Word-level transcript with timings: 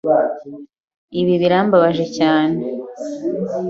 Ibi 1.19 1.33
birambabaje 1.41 2.05
cyane. 2.17 2.61